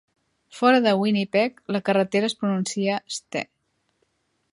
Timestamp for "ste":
3.19-3.43